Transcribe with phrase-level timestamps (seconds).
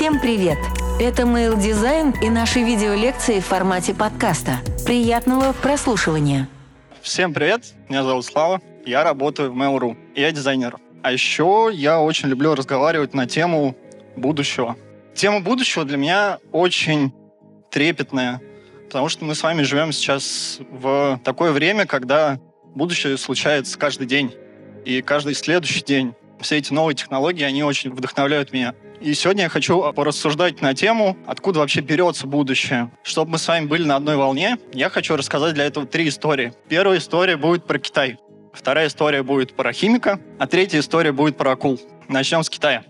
[0.00, 0.56] Всем привет!
[0.98, 4.60] Это Mail Design и наши видеолекции в формате подкаста.
[4.86, 6.48] Приятного прослушивания!
[7.02, 7.74] Всем привет!
[7.90, 8.62] Меня зовут Слава.
[8.86, 9.98] Я работаю в Mail.ru.
[10.16, 10.78] Я дизайнер.
[11.02, 13.76] А еще я очень люблю разговаривать на тему
[14.16, 14.74] будущего.
[15.14, 17.12] Тема будущего для меня очень
[17.70, 18.40] трепетная,
[18.86, 22.40] потому что мы с вами живем сейчас в такое время, когда
[22.74, 24.34] будущее случается каждый день
[24.86, 26.14] и каждый следующий день.
[26.40, 28.74] Все эти новые технологии, они очень вдохновляют меня.
[29.00, 32.90] И сегодня я хочу порассуждать на тему, откуда вообще берется будущее.
[33.02, 36.52] Чтобы мы с вами были на одной волне, я хочу рассказать для этого три истории.
[36.68, 38.18] Первая история будет про Китай.
[38.52, 41.80] Вторая история будет про химика, а третья история будет про акул.
[42.08, 42.84] Начнем с Китая.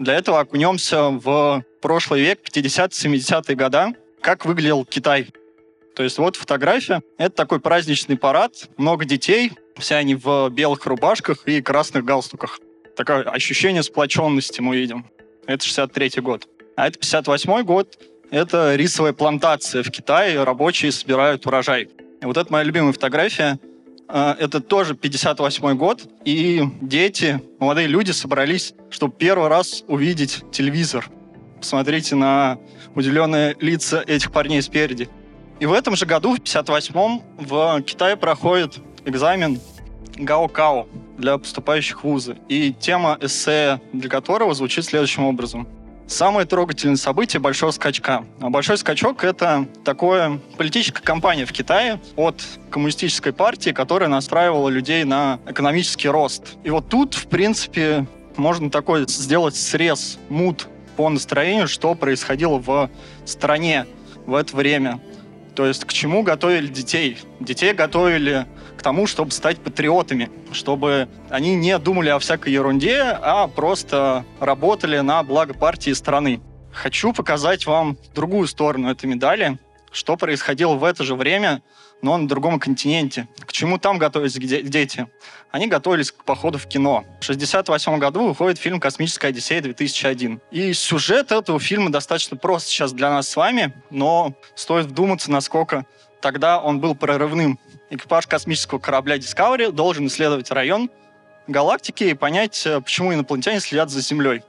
[0.00, 3.96] Для этого окунемся в прошлый век, 50-70-е годы.
[4.20, 5.28] Как выглядел Китай?
[5.94, 7.02] То есть вот фотография.
[7.18, 8.68] Это такой праздничный парад.
[8.78, 9.52] Много детей.
[9.76, 12.58] Все они в белых рубашках и красных галстуках.
[12.96, 15.06] Такое ощущение сплоченности мы видим.
[15.46, 16.48] Это 63 год.
[16.76, 17.98] А это 58 год.
[18.30, 20.42] Это рисовая плантация в Китае.
[20.42, 21.88] Рабочие собирают урожай.
[22.22, 23.58] И вот это моя любимая фотография.
[24.08, 26.08] А, это тоже 58 год.
[26.24, 31.08] И дети, молодые люди собрались, чтобы первый раз увидеть телевизор.
[31.58, 32.58] Посмотрите на
[32.94, 35.08] удивленные лица этих парней спереди.
[35.58, 39.58] И в этом же году, в 58-м, в Китае проходит экзамен
[40.16, 40.86] Гао-Као
[41.18, 42.36] для поступающих в вузы.
[42.48, 45.66] И тема эссе для которого звучит следующим образом.
[46.06, 48.24] Самое трогательное событие большого скачка.
[48.40, 55.02] А большой скачок— это такое политическая кампания в Китае от коммунистической партии, которая настраивала людей
[55.02, 56.58] на экономический рост.
[56.62, 58.06] И вот тут, в принципе,
[58.36, 62.88] можно такой сделать срез, мут по настроению, что происходило в
[63.24, 63.86] стране
[64.26, 65.00] в это время.
[65.56, 67.18] То есть к чему готовили детей?
[67.40, 68.46] Детей готовили
[68.86, 75.24] тому, чтобы стать патриотами, чтобы они не думали о всякой ерунде, а просто работали на
[75.24, 76.40] благо партии и страны.
[76.70, 79.58] Хочу показать вам другую сторону этой медали,
[79.90, 81.62] что происходило в это же время
[82.02, 83.28] но на другом континенте.
[83.40, 85.06] К чему там готовились дети?
[85.50, 87.04] Они готовились к походу в кино.
[87.20, 90.40] В 1968 году выходит фильм «Космическая Одиссея-2001».
[90.50, 95.86] И сюжет этого фильма достаточно прост сейчас для нас с вами, но стоит вдуматься, насколько
[96.26, 97.56] тогда он был прорывным.
[97.88, 100.90] Экипаж космического корабля Discovery должен исследовать район
[101.46, 104.42] галактики и понять, э, почему инопланетяне следят за Землей.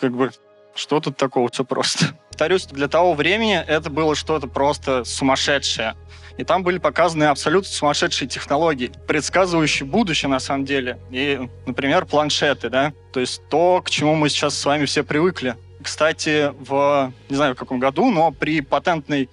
[0.00, 0.32] Как бы,
[0.74, 1.48] что тут такого?
[1.48, 2.06] Все просто.
[2.30, 5.94] Повторюсь, для того времени это было что-то просто сумасшедшее.
[6.36, 10.98] И там были показаны абсолютно сумасшедшие технологии, предсказывающие будущее на самом деле.
[11.12, 15.54] И, например, планшеты, да, то есть то, к чему мы сейчас с вами все привыкли.
[15.80, 19.30] Кстати, в, не знаю, в каком году, но при патентной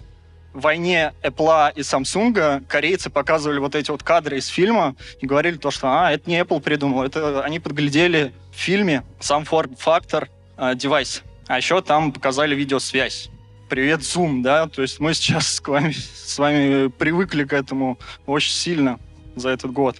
[0.53, 5.71] войне Apple и Samsung корейцы показывали вот эти вот кадры из фильма и говорили то,
[5.71, 11.23] что а, это не Apple придумал, это они подглядели в фильме сам форм-фактор э, девайс.
[11.47, 13.29] А еще там показали видеосвязь
[13.67, 18.53] привет, Zoom, да, то есть мы сейчас с вами, с вами привыкли к этому очень
[18.53, 18.99] сильно
[19.35, 19.97] за этот год.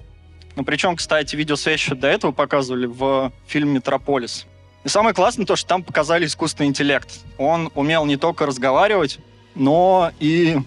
[0.56, 4.47] Но причем, кстати, видеосвязь еще до этого показывали в фильме «Метрополис».
[4.84, 7.09] И самое классное то, что там показали искусственный интеллект.
[7.38, 9.19] Он умел не только разговаривать,
[9.57, 10.57] но и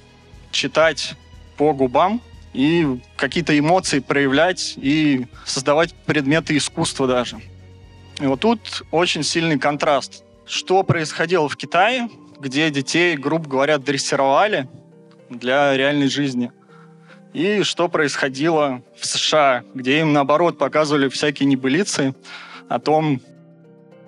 [0.50, 1.14] читать
[1.56, 2.20] по губам,
[2.52, 7.38] и какие-то эмоции проявлять, и создавать предметы искусства даже.
[8.20, 10.24] И вот тут очень сильный контраст.
[10.46, 12.08] Что происходило в Китае
[12.40, 14.68] где детей, грубо говоря, дрессировали
[15.28, 16.50] для реальной жизни.
[17.34, 22.14] И что происходило в США, где им, наоборот, показывали всякие небылицы
[22.68, 23.20] о том,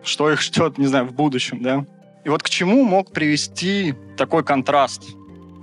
[0.02, 1.84] что их ждет, не знаю, в будущем, да.
[2.24, 5.02] И вот к чему мог привести такой контраст?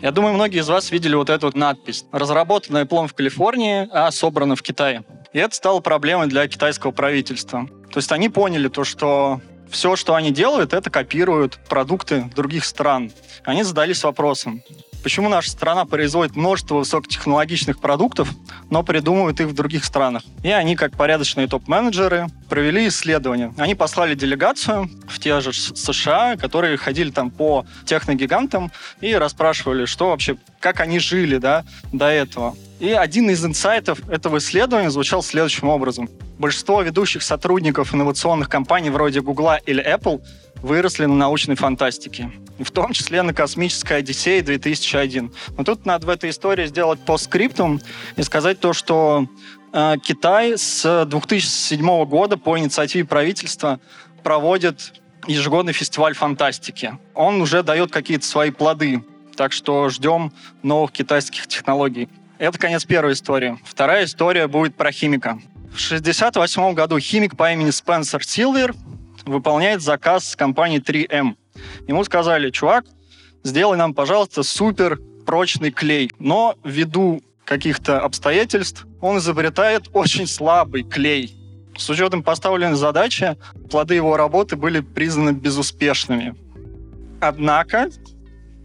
[0.02, 2.06] Я думаю, многие из вас видели вот эту вот надпись.
[2.12, 5.04] Разработанная Apple в Калифорнии, а собрана в Китае.
[5.34, 7.68] И это стало проблемой для китайского правительства.
[7.92, 13.12] То есть они поняли то, что все, что они делают, это копируют продукты других стран.
[13.44, 14.64] Они задались вопросом,
[15.04, 18.30] почему наша страна производит множество высокотехнологичных продуктов,
[18.70, 20.24] но придумывает их в других странах.
[20.44, 23.54] И они, как порядочные топ-менеджеры, провели исследование.
[23.58, 30.10] Они послали делегацию в те же США, которые ходили там по техногигантам и расспрашивали, что
[30.10, 32.56] вообще, как они жили да, до этого.
[32.80, 36.10] И один из инсайтов этого исследования звучал следующим образом.
[36.38, 40.22] Большинство ведущих сотрудников инновационных компаний вроде Google или Apple
[40.62, 42.32] выросли на научной фантастике.
[42.60, 45.32] В том числе на космической Одиссее 2001.
[45.58, 47.80] Но тут надо в этой истории сделать постскриптум
[48.16, 49.28] и сказать то, что
[49.72, 53.80] э, Китай с 2007 года по инициативе правительства
[54.24, 54.94] проводит
[55.28, 56.98] ежегодный фестиваль фантастики.
[57.14, 59.04] Он уже дает какие-то свои плоды.
[59.36, 60.34] Так что ждем
[60.64, 62.10] новых китайских технологий.
[62.40, 63.58] Это конец первой истории.
[63.64, 65.40] Вторая история будет про химика.
[65.72, 68.74] В 1968 году химик по имени Спенсер Силвер
[69.30, 71.36] выполняет заказ с компании 3M.
[71.88, 72.86] Ему сказали, чувак,
[73.44, 76.12] сделай нам, пожалуйста, супер прочный клей.
[76.20, 81.36] Но ввиду каких-то обстоятельств он изобретает очень слабый клей.
[81.78, 83.38] С учетом поставленной задачи,
[83.70, 86.36] плоды его работы были признаны безуспешными.
[87.22, 87.90] Однако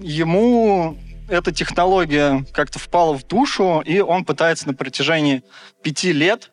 [0.01, 0.97] ему
[1.29, 5.43] эта технология как-то впала в душу, и он пытается на протяжении
[5.83, 6.51] пяти лет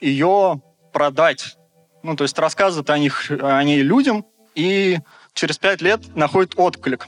[0.00, 0.60] ее
[0.92, 1.56] продать.
[2.02, 4.24] Ну, то есть рассказывает о, них, о ней людям,
[4.54, 4.98] и
[5.34, 7.06] через пять лет находит отклик.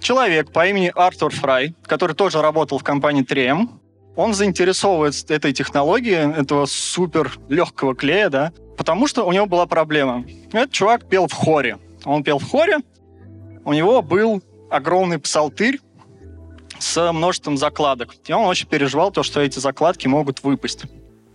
[0.00, 3.68] Человек по имени Артур Фрай, который тоже работал в компании 3M,
[4.16, 10.24] он заинтересовывается этой технологией, этого супер легкого клея, да, потому что у него была проблема.
[10.52, 11.78] Этот чувак пел в хоре.
[12.04, 12.78] Он пел в хоре,
[13.64, 15.80] у него был огромный псалтырь
[16.78, 18.14] с множеством закладок.
[18.26, 20.84] И он очень переживал то, что эти закладки могут выпасть.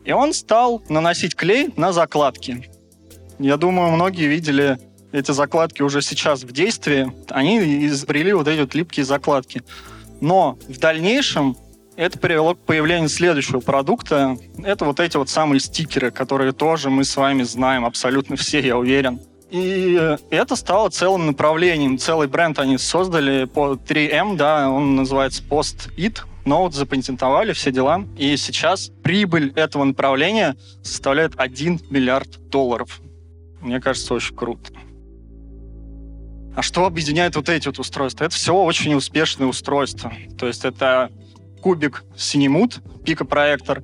[0.05, 2.69] И он стал наносить клей на закладки.
[3.39, 4.77] Я думаю, многие видели
[5.13, 7.11] эти закладки уже сейчас в действии.
[7.29, 9.63] Они изобрели вот эти вот липкие закладки.
[10.19, 11.55] Но в дальнейшем
[11.95, 14.37] это привело к появлению следующего продукта.
[14.63, 18.77] Это вот эти вот самые стикеры, которые тоже мы с вами знаем абсолютно все, я
[18.77, 19.21] уверен.
[19.49, 19.99] И
[20.29, 21.97] это стало целым направлением.
[21.97, 26.19] Целый бренд они создали по 3M, да, он называется Post-It.
[26.45, 28.03] Ноут запатентовали, все дела.
[28.17, 33.01] И сейчас прибыль этого направления составляет 1 миллиард долларов.
[33.61, 34.71] Мне кажется, очень круто.
[36.55, 38.25] А что объединяет вот эти вот устройства?
[38.25, 40.11] Это все очень успешные устройства.
[40.37, 41.11] То есть это
[41.61, 43.83] кубик Cinemood, пика-проектор,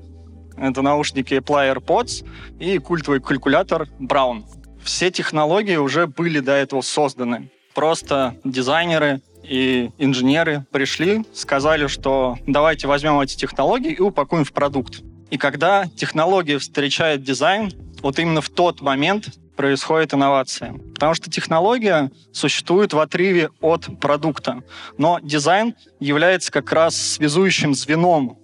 [0.58, 2.26] это наушники Apple AirPods
[2.60, 4.44] и культовый калькулятор Brown.
[4.84, 7.50] Все технологии уже были до этого созданы.
[7.74, 15.02] Просто дизайнеры и инженеры пришли, сказали, что давайте возьмем эти технологии и упакуем в продукт.
[15.30, 17.72] И когда технология встречает дизайн,
[18.02, 20.74] вот именно в тот момент происходит инновация.
[20.94, 24.64] Потому что технология существует в отрыве от продукта.
[24.98, 28.38] Но дизайн является как раз связующим звеном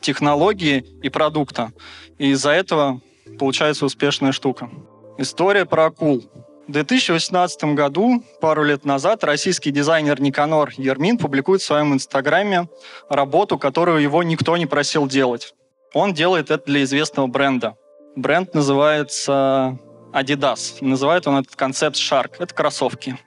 [0.00, 1.72] технологии и продукта.
[2.18, 3.00] И из-за этого
[3.38, 4.70] получается успешная штука.
[5.18, 6.30] История про акул.
[6.66, 12.68] В 2018 году, пару лет назад, российский дизайнер Никанор Ермин публикует в своем инстаграме
[13.08, 15.52] работу, которую его никто не просил делать.
[15.94, 17.76] Он делает это для известного бренда.
[18.14, 19.78] Бренд называется
[20.12, 20.76] Adidas.
[20.80, 22.36] Называет он этот концепт Shark.
[22.38, 23.18] Это кроссовки.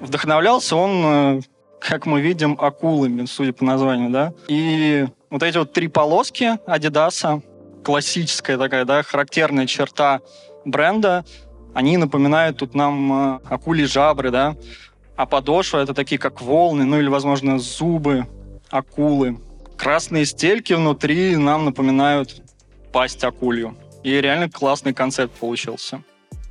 [0.00, 1.40] Вдохновлялся он, э,
[1.80, 4.32] как мы видим, акулами, судя по названию, да.
[4.48, 7.42] И вот эти вот три полоски Adidas,
[7.84, 10.20] классическая такая, да, характерная черта
[10.64, 11.24] бренда,
[11.74, 14.56] они напоминают тут нам э, акули жабры, да.
[15.16, 18.26] А подошва это такие, как волны, ну или, возможно, зубы
[18.70, 19.38] акулы.
[19.76, 22.42] Красные стельки внутри нам напоминают
[22.92, 23.76] пасть акулью.
[24.02, 26.02] И реально классный концепт получился.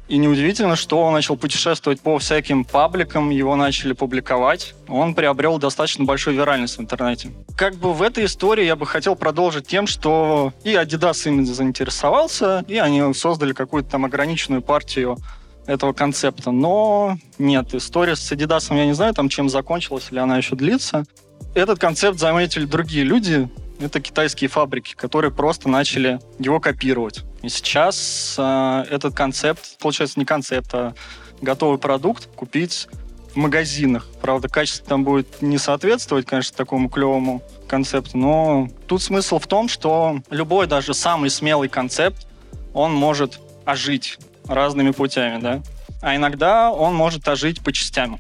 [0.08, 4.76] И неудивительно, что он начал путешествовать по всяким пабликам, его начали публиковать.
[4.88, 7.32] Он приобрел достаточно большую виральность в интернете.
[7.58, 12.64] Как бы в этой истории я бы хотел продолжить тем, что и Adidas ими заинтересовался,
[12.68, 15.18] и они создали какую-то там ограниченную партию
[15.66, 16.52] этого концепта.
[16.52, 21.06] Но нет, история с Adidas, я не знаю, там чем закончилась, или она еще длится.
[21.56, 23.50] Этот концепт заметили другие люди,
[23.80, 27.24] это китайские фабрики, которые просто начали его копировать.
[27.42, 30.94] И сейчас э, этот концепт, получается не концепт, а
[31.42, 32.88] готовый продукт купить
[33.34, 34.08] в магазинах.
[34.22, 39.68] Правда, качество там будет не соответствовать, конечно, такому клевому концепту, но тут смысл в том,
[39.68, 42.28] что любой, даже самый смелый концепт,
[42.74, 44.18] он может ожить
[44.48, 45.62] разными путями, да.
[46.02, 48.20] А иногда он может ожить по частям.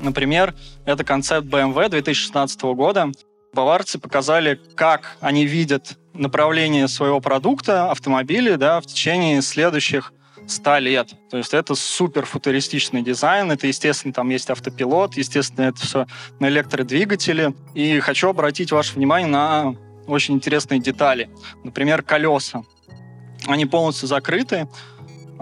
[0.00, 0.54] Например,
[0.84, 3.10] это концепт BMW 2016 года,
[3.54, 10.12] баварцы показали, как они видят направление своего продукта, автомобиля, да, в течение следующих
[10.46, 11.14] 100 лет.
[11.30, 16.06] То есть это супер футуристичный дизайн, это, естественно, там есть автопилот, естественно, это все
[16.40, 17.54] на электродвигателе.
[17.74, 19.74] И хочу обратить ваше внимание на
[20.06, 21.30] очень интересные детали.
[21.62, 22.62] Например, колеса.
[23.46, 24.68] Они полностью закрыты,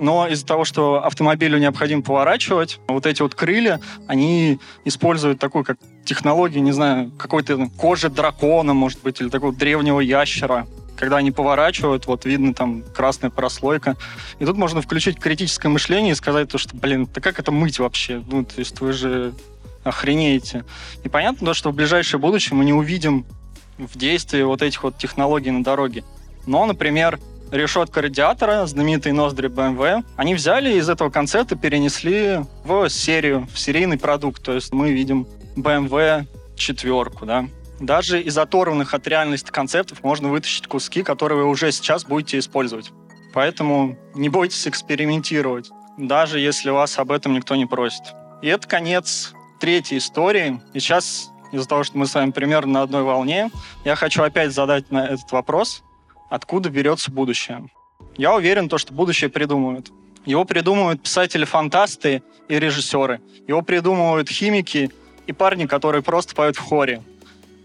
[0.00, 5.78] но из-за того, что автомобилю необходимо поворачивать, вот эти вот крылья, они используют такую как
[6.04, 10.66] технологию, не знаю, какой-то кожи дракона, может быть, или такого древнего ящера.
[10.96, 13.96] Когда они поворачивают, вот видно там красная прослойка.
[14.38, 17.78] И тут можно включить критическое мышление и сказать то, что, блин, да как это мыть
[17.78, 18.22] вообще?
[18.26, 19.32] Ну, то есть вы же
[19.84, 20.64] охренеете.
[21.04, 23.24] И понятно, то, что в ближайшее будущее мы не увидим
[23.78, 26.04] в действии вот этих вот технологий на дороге.
[26.46, 27.18] Но, например,
[27.50, 33.98] решетка радиатора, знаменитые ноздри BMW, они взяли из этого концепта, перенесли в серию, в серийный
[33.98, 34.42] продукт.
[34.42, 35.26] То есть мы видим
[35.56, 36.26] BMW
[36.56, 37.46] четверку, да.
[37.80, 42.92] Даже из оторванных от реальности концептов можно вытащить куски, которые вы уже сейчас будете использовать.
[43.32, 48.02] Поэтому не бойтесь экспериментировать, даже если вас об этом никто не просит.
[48.42, 50.60] И это конец третьей истории.
[50.74, 53.50] И сейчас, из-за того, что мы с вами примерно на одной волне,
[53.84, 55.82] я хочу опять задать на этот вопрос,
[56.30, 57.68] откуда берется будущее.
[58.16, 59.90] Я уверен, то, что будущее придумывают.
[60.24, 63.20] Его придумывают писатели-фантасты и режиссеры.
[63.46, 64.90] Его придумывают химики
[65.26, 67.02] и парни, которые просто поют в хоре.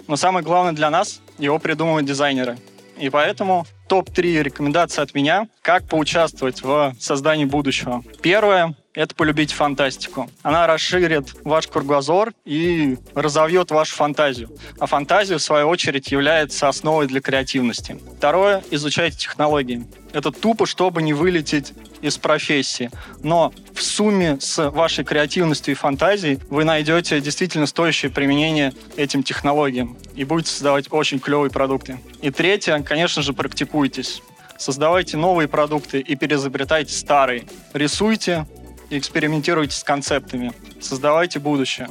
[0.07, 2.57] Но самое главное для нас, его придумывают дизайнеры.
[2.97, 8.03] И поэтому топ-3 рекомендации от меня, как поучаствовать в создании будущего.
[8.21, 10.29] Первое это полюбить фантастику.
[10.41, 14.49] Она расширит ваш кругозор и разовьет вашу фантазию.
[14.79, 17.97] А фантазия, в свою очередь, является основой для креативности.
[18.17, 19.85] Второе– изучайте технологии.
[20.13, 22.89] Это тупо, чтобы не вылететь из профессии.
[23.21, 29.97] Но в сумме с вашей креативностью и фантазией вы найдете действительно стоящее применение этим технологиям
[30.15, 31.99] и будете создавать очень клевые продукты.
[32.21, 34.21] И третье, конечно же, практикуйтесь.
[34.57, 37.43] Создавайте новые продукты и переизобретайте старые.
[37.73, 38.45] Рисуйте,
[38.89, 40.53] экспериментируйте с концептами.
[40.79, 41.87] Создавайте будущее.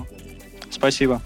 [0.70, 1.20] Спасибо.